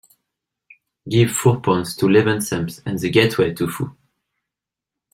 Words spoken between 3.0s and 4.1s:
Gateway to Foo